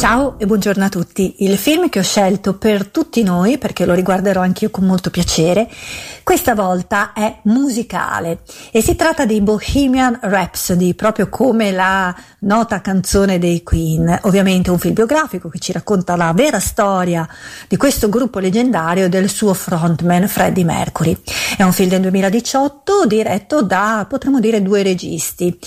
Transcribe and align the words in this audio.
Ciao 0.00 0.38
e 0.38 0.46
buongiorno 0.46 0.82
a 0.82 0.88
tutti. 0.88 1.44
Il 1.44 1.58
film 1.58 1.90
che 1.90 1.98
ho 1.98 2.02
scelto 2.02 2.54
per 2.54 2.86
tutti 2.86 3.22
noi, 3.22 3.58
perché 3.58 3.84
lo 3.84 3.92
riguarderò 3.92 4.40
anch'io 4.40 4.70
con 4.70 4.86
molto 4.86 5.10
piacere, 5.10 5.68
questa 6.22 6.54
volta 6.54 7.12
è 7.12 7.40
musicale 7.42 8.40
e 8.72 8.80
si 8.80 8.96
tratta 8.96 9.26
di 9.26 9.42
Bohemian 9.42 10.20
Rhapsody, 10.22 10.94
proprio 10.94 11.28
come 11.28 11.70
la 11.70 12.16
nota 12.38 12.80
canzone 12.80 13.38
dei 13.38 13.62
Queen. 13.62 14.20
Ovviamente 14.22 14.70
un 14.70 14.78
film 14.78 14.94
biografico 14.94 15.50
che 15.50 15.58
ci 15.58 15.70
racconta 15.72 16.16
la 16.16 16.32
vera 16.32 16.60
storia 16.60 17.28
di 17.68 17.76
questo 17.76 18.08
gruppo 18.08 18.38
leggendario 18.38 19.04
e 19.04 19.08
del 19.10 19.28
suo 19.28 19.52
frontman 19.52 20.28
Freddie 20.28 20.64
Mercury. 20.64 21.14
È 21.58 21.62
un 21.62 21.74
film 21.74 21.90
del 21.90 22.00
2018 22.00 23.04
diretto 23.04 23.60
da, 23.60 24.06
potremmo 24.08 24.40
dire, 24.40 24.62
due 24.62 24.82
registi 24.82 25.58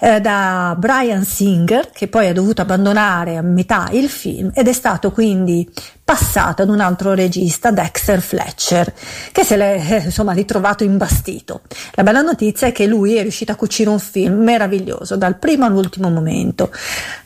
eh, 0.00 0.20
da 0.20 0.74
Brian 0.78 1.24
Singer, 1.24 1.90
che 1.90 2.08
poi 2.08 2.28
ha 2.28 2.32
dovuto 2.32 2.62
abbandonare 2.62 3.36
a 3.36 3.42
metà 3.42 3.88
il 3.92 4.08
film 4.08 4.50
ed 4.54 4.66
è 4.66 4.72
stato 4.72 5.12
quindi 5.12 5.68
passato 6.02 6.62
ad 6.62 6.68
un 6.70 6.80
altro 6.80 7.14
regista, 7.14 7.70
Dexter 7.70 8.20
Fletcher, 8.20 8.92
che 9.30 9.44
se 9.44 9.56
l'è 9.56 9.80
eh, 9.88 10.02
insomma 10.06 10.32
ritrovato 10.32 10.82
imbastito. 10.82 11.60
La 11.92 12.02
bella 12.02 12.20
notizia 12.20 12.66
è 12.66 12.72
che 12.72 12.86
lui 12.86 13.14
è 13.14 13.22
riuscito 13.22 13.52
a 13.52 13.54
cucire 13.54 13.90
un 13.90 14.00
film 14.00 14.42
meraviglioso 14.42 15.16
dal 15.16 15.38
primo 15.38 15.66
all'ultimo 15.66 16.10
momento. 16.10 16.72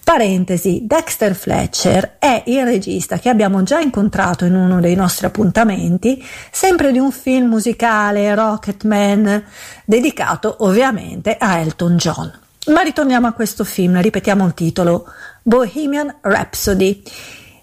Parentesi, 0.04 0.82
Dexter 0.84 1.34
Fletcher 1.34 2.16
è 2.18 2.42
il 2.46 2.62
regista 2.64 3.18
che 3.18 3.30
abbiamo 3.30 3.62
già 3.62 3.80
incontrato 3.80 4.44
in 4.44 4.54
uno 4.54 4.78
dei 4.80 4.94
nostri 4.94 5.24
appuntamenti, 5.24 6.22
sempre 6.50 6.92
di 6.92 6.98
un 6.98 7.10
film 7.10 7.48
musicale 7.48 8.34
Rocketman, 8.34 9.44
dedicato 9.86 10.56
ovviamente 10.58 11.38
a 11.38 11.58
Elton 11.58 11.96
John. 11.96 12.42
Ma 12.66 12.80
ritorniamo 12.80 13.26
a 13.26 13.32
questo 13.32 13.62
film, 13.62 14.00
ripetiamo 14.00 14.46
il 14.46 14.54
titolo, 14.54 15.06
Bohemian 15.42 16.16
Rhapsody. 16.22 17.02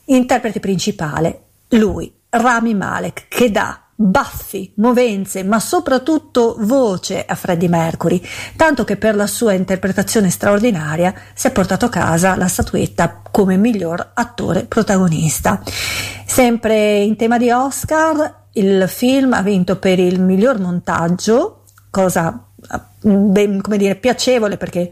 Interprete 0.05 0.59
principale, 0.59 1.41
lui, 1.69 2.13
Rami 2.29 2.75
Malek, 2.75 3.27
che 3.27 3.49
dà 3.49 3.81
baffi, 3.95 4.73
movenze, 4.75 5.43
ma 5.43 5.59
soprattutto 5.59 6.55
voce 6.59 7.25
a 7.25 7.33
Freddie 7.33 7.67
Mercury, 7.67 8.21
tanto 8.55 8.83
che 8.83 8.97
per 8.97 9.15
la 9.15 9.27
sua 9.27 9.53
interpretazione 9.53 10.29
straordinaria 10.29 11.13
si 11.33 11.47
è 11.47 11.51
portato 11.51 11.85
a 11.85 11.89
casa 11.89 12.35
la 12.35 12.47
statuetta 12.47 13.21
come 13.31 13.57
miglior 13.57 14.11
attore 14.13 14.65
protagonista. 14.65 15.61
Sempre 16.25 17.01
in 17.01 17.15
tema 17.15 17.37
di 17.37 17.49
Oscar, 17.49 18.43
il 18.53 18.85
film 18.87 19.33
ha 19.33 19.41
vinto 19.41 19.77
per 19.77 19.99
il 19.99 20.21
miglior 20.21 20.59
montaggio, 20.59 21.63
cosa 21.89 22.45
ben, 23.01 23.61
come 23.61 23.77
dire, 23.77 23.95
piacevole 23.95 24.57
perché 24.57 24.91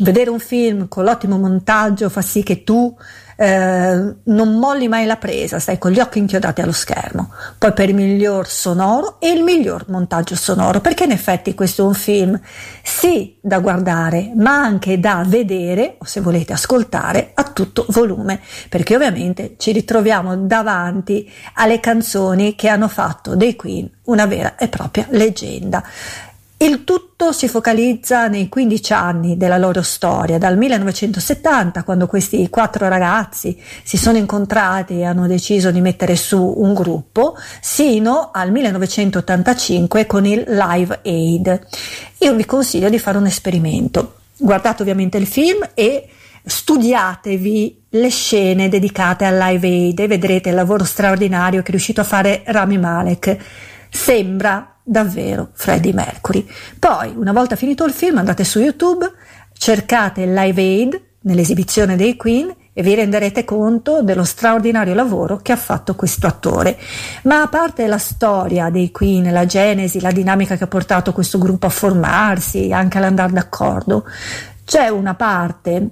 vedere 0.00 0.30
un 0.30 0.38
film 0.38 0.88
con 0.88 1.04
l'ottimo 1.04 1.38
montaggio 1.38 2.08
fa 2.08 2.22
sì 2.22 2.42
che 2.42 2.62
tu 2.62 2.94
eh, 3.40 4.14
non 4.24 4.58
molli 4.58 4.88
mai 4.88 5.06
la 5.06 5.16
presa, 5.16 5.60
stai 5.60 5.78
con 5.78 5.92
gli 5.92 6.00
occhi 6.00 6.18
inchiodati 6.18 6.60
allo 6.60 6.72
schermo. 6.72 7.30
Poi 7.56 7.72
per 7.72 7.88
il 7.88 7.94
miglior 7.94 8.48
sonoro 8.48 9.20
e 9.20 9.30
il 9.30 9.44
miglior 9.44 9.84
montaggio 9.88 10.34
sonoro, 10.34 10.80
perché 10.80 11.04
in 11.04 11.12
effetti 11.12 11.54
questo 11.54 11.84
è 11.84 11.86
un 11.86 11.94
film 11.94 12.40
sì 12.82 13.36
da 13.40 13.60
guardare, 13.60 14.32
ma 14.34 14.60
anche 14.60 14.98
da 14.98 15.22
vedere, 15.24 15.96
o 15.98 16.04
se 16.04 16.20
volete 16.20 16.52
ascoltare, 16.52 17.30
a 17.34 17.44
tutto 17.44 17.86
volume, 17.90 18.40
perché 18.68 18.96
ovviamente 18.96 19.54
ci 19.56 19.70
ritroviamo 19.70 20.36
davanti 20.36 21.30
alle 21.54 21.78
canzoni 21.78 22.56
che 22.56 22.66
hanno 22.66 22.88
fatto 22.88 23.36
dei 23.36 23.54
Queen 23.54 23.88
una 24.08 24.26
vera 24.26 24.56
e 24.56 24.68
propria 24.68 25.06
leggenda. 25.10 25.82
Il 26.60 26.82
tutto 26.82 27.30
si 27.30 27.46
focalizza 27.46 28.26
nei 28.26 28.48
15 28.48 28.92
anni 28.92 29.36
della 29.36 29.58
loro 29.58 29.80
storia, 29.80 30.38
dal 30.38 30.56
1970, 30.56 31.84
quando 31.84 32.08
questi 32.08 32.48
quattro 32.48 32.88
ragazzi 32.88 33.56
si 33.84 33.96
sono 33.96 34.18
incontrati 34.18 34.98
e 34.98 35.04
hanno 35.04 35.28
deciso 35.28 35.70
di 35.70 35.80
mettere 35.80 36.16
su 36.16 36.54
un 36.56 36.74
gruppo, 36.74 37.36
sino 37.60 38.30
al 38.32 38.50
1985 38.50 40.06
con 40.06 40.26
il 40.26 40.44
Live 40.48 41.00
Aid. 41.04 41.66
Io 42.18 42.34
vi 42.34 42.44
consiglio 42.44 42.88
di 42.88 42.98
fare 42.98 43.18
un 43.18 43.26
esperimento. 43.26 44.14
Guardate 44.36 44.82
ovviamente 44.82 45.16
il 45.16 45.28
film 45.28 45.64
e 45.74 46.08
studiatevi 46.44 47.84
le 47.90 48.08
scene 48.08 48.68
dedicate 48.68 49.24
al 49.24 49.36
Live 49.36 49.64
Aid 49.64 50.00
e 50.00 50.08
vedrete 50.08 50.48
il 50.48 50.56
lavoro 50.56 50.82
straordinario 50.82 51.60
che 51.60 51.68
è 51.68 51.70
riuscito 51.70 52.00
a 52.00 52.04
fare 52.04 52.42
Rami 52.46 52.78
Malek. 52.78 53.36
Sembra 53.90 54.77
davvero 54.88 55.50
Freddie 55.52 55.92
Mercury. 55.92 56.46
Poi, 56.78 57.12
una 57.14 57.32
volta 57.32 57.56
finito 57.56 57.84
il 57.84 57.92
film, 57.92 58.18
andate 58.18 58.44
su 58.44 58.58
YouTube, 58.58 59.10
cercate 59.52 60.26
Live 60.26 60.60
Aid 60.60 61.02
nell'esibizione 61.20 61.96
dei 61.96 62.16
Queen 62.16 62.54
e 62.72 62.82
vi 62.82 62.94
renderete 62.94 63.44
conto 63.44 64.02
dello 64.02 64.24
straordinario 64.24 64.94
lavoro 64.94 65.38
che 65.38 65.52
ha 65.52 65.56
fatto 65.56 65.94
questo 65.94 66.26
attore. 66.26 66.78
Ma 67.24 67.42
a 67.42 67.48
parte 67.48 67.86
la 67.86 67.98
storia 67.98 68.70
dei 68.70 68.90
Queen, 68.90 69.32
la 69.32 69.46
genesi, 69.46 70.00
la 70.00 70.12
dinamica 70.12 70.56
che 70.56 70.64
ha 70.64 70.68
portato 70.68 71.12
questo 71.12 71.38
gruppo 71.38 71.66
a 71.66 71.70
formarsi, 71.70 72.72
anche 72.72 72.98
all'andare 72.98 73.32
d'accordo, 73.32 74.04
c'è 74.64 74.88
una 74.88 75.14
parte 75.14 75.88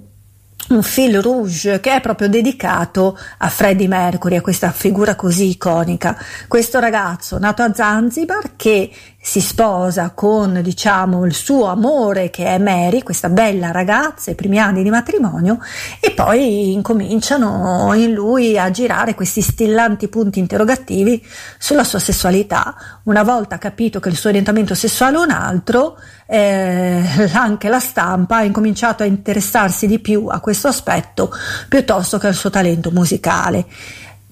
un 0.69 0.83
fil 0.83 1.21
rouge 1.23 1.81
che 1.81 1.95
è 1.95 2.01
proprio 2.01 2.29
dedicato 2.29 3.19
a 3.39 3.49
Freddie 3.49 3.89
Mercury, 3.89 4.37
a 4.37 4.41
questa 4.41 4.73
figura 4.73 5.15
così 5.15 5.51
iconica. 5.51 6.19
Questo 6.49 6.79
ragazzo 6.79 7.39
nato 7.39 7.63
a 7.63 7.73
Zanzibar 7.73 8.57
che 8.57 8.91
si 9.27 9.41
sposa 9.41 10.11
con, 10.11 10.61
diciamo, 10.63 11.25
il 11.27 11.35
suo 11.35 11.65
amore 11.67 12.31
che 12.31 12.45
è 12.45 12.59
Mary, 12.59 13.03
questa 13.03 13.29
bella 13.29 13.73
ragazza, 13.73 14.31
i 14.31 14.37
primi 14.37 14.61
anni 14.61 14.85
di 14.85 14.89
matrimonio, 14.89 15.59
e 15.99 16.13
poi 16.13 16.73
incominciano 16.73 17.93
in 17.95 18.13
lui 18.13 18.57
a 18.57 18.71
girare 18.71 19.17
questi 19.17 19.41
stillanti 19.41 20.07
punti 20.07 20.39
interrogativi 20.39 21.21
sulla 21.59 21.83
sua 21.83 21.99
sessualità. 21.99 22.77
Una 23.03 23.25
volta 23.25 23.59
capito 23.59 23.99
che 23.99 24.11
il 24.11 24.17
suo 24.17 24.29
orientamento 24.29 24.77
sessuale 24.77 25.17
è 25.17 25.21
un 25.21 25.31
altro, 25.31 25.99
eh, 26.29 27.03
anche 27.33 27.69
la 27.69 27.81
stampa 27.81 28.37
ha 28.37 28.45
incominciato 28.45 29.03
a 29.03 29.07
interessarsi 29.07 29.89
di 29.89 29.99
più 29.99 30.29
a 30.29 30.39
questo 30.39 30.69
aspetto 30.69 31.33
piuttosto 31.69 32.19
che 32.19 32.29
al 32.29 32.35
suo 32.35 32.51
talento 32.51 32.93
musicale. 32.93 33.67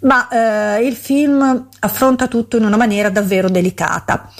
Ma 0.03 0.29
eh, 0.77 0.87
il 0.87 0.95
film 0.95 1.67
affronta 1.81 2.29
tutto 2.29 2.57
in 2.57 2.65
una 2.65 2.77
maniera 2.77 3.11
davvero 3.11 3.49
delicata. 3.49 4.31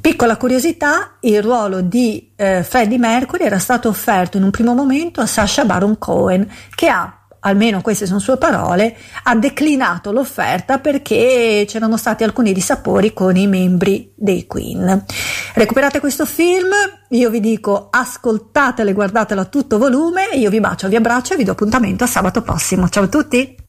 Piccola 0.00 0.36
curiosità, 0.36 1.16
il 1.20 1.42
ruolo 1.42 1.80
di 1.80 2.32
eh, 2.36 2.62
Freddie 2.62 2.98
Mercury 2.98 3.44
era 3.44 3.58
stato 3.58 3.88
offerto 3.88 4.36
in 4.36 4.44
un 4.44 4.50
primo 4.50 4.74
momento 4.74 5.20
a 5.20 5.26
Sasha 5.26 5.64
Baron 5.64 5.98
Cohen, 5.98 6.48
che 6.74 6.88
ha 6.88 7.26
almeno 7.40 7.80
queste 7.80 8.06
sono 8.06 8.18
sue 8.18 8.36
parole, 8.36 8.96
ha 9.24 9.34
declinato 9.36 10.12
l'offerta 10.12 10.78
perché 10.78 11.64
c'erano 11.66 11.96
stati 11.96 12.24
alcuni 12.24 12.52
dissapori 12.52 13.12
con 13.12 13.36
i 13.36 13.46
membri 13.46 14.12
dei 14.16 14.46
Queen. 14.46 15.04
Recuperate 15.54 16.00
questo 16.00 16.26
film, 16.26 16.70
io 17.10 17.30
vi 17.30 17.40
dico 17.40 17.88
ascoltatelo 17.90 18.90
e 18.90 18.94
guardatelo 18.94 19.40
a 19.40 19.46
tutto 19.46 19.78
volume, 19.78 20.28
io 20.34 20.50
vi 20.50 20.60
bacio, 20.60 20.88
vi 20.88 20.96
abbraccio 20.96 21.34
e 21.34 21.36
vi 21.36 21.44
do 21.44 21.52
appuntamento 21.52 22.04
a 22.04 22.08
sabato 22.08 22.42
prossimo. 22.42 22.88
Ciao 22.88 23.04
a 23.04 23.08
tutti! 23.08 23.65